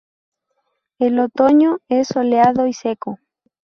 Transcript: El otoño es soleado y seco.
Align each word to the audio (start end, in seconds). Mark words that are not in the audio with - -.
El 0.97 1.19
otoño 1.19 1.77
es 1.87 2.07
soleado 2.07 2.65
y 2.65 2.73
seco. 2.73 3.19